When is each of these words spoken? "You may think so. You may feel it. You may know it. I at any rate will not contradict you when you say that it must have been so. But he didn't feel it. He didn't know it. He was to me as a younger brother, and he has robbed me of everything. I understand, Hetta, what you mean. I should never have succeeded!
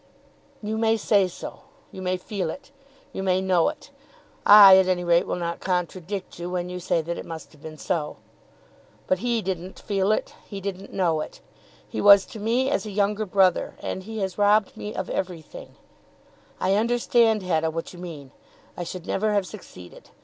"You 0.63 0.79
may 0.79 0.97
think 0.97 1.29
so. 1.29 1.59
You 1.91 2.01
may 2.01 2.17
feel 2.17 2.49
it. 2.49 2.71
You 3.13 3.21
may 3.21 3.39
know 3.39 3.69
it. 3.69 3.91
I 4.47 4.75
at 4.77 4.87
any 4.87 5.03
rate 5.03 5.27
will 5.27 5.35
not 5.35 5.59
contradict 5.59 6.39
you 6.39 6.49
when 6.49 6.69
you 6.69 6.79
say 6.79 7.03
that 7.03 7.19
it 7.19 7.23
must 7.23 7.51
have 7.51 7.61
been 7.61 7.77
so. 7.77 8.17
But 9.05 9.19
he 9.19 9.43
didn't 9.43 9.77
feel 9.77 10.11
it. 10.11 10.33
He 10.43 10.59
didn't 10.59 10.91
know 10.91 11.21
it. 11.21 11.39
He 11.87 12.01
was 12.01 12.25
to 12.25 12.39
me 12.39 12.67
as 12.67 12.87
a 12.87 12.89
younger 12.89 13.27
brother, 13.27 13.75
and 13.79 14.01
he 14.01 14.17
has 14.21 14.39
robbed 14.39 14.75
me 14.75 14.95
of 14.95 15.07
everything. 15.07 15.75
I 16.59 16.73
understand, 16.77 17.43
Hetta, 17.43 17.69
what 17.69 17.93
you 17.93 17.99
mean. 17.99 18.31
I 18.75 18.83
should 18.83 19.05
never 19.05 19.33
have 19.33 19.45
succeeded! 19.45 20.09